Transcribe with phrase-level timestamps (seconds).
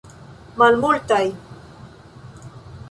[0.61, 1.29] Malmultaj.